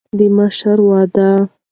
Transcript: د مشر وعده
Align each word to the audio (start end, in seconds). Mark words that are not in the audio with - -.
د 0.17 0.19
مشر 0.35 0.77
وعده 0.87 1.29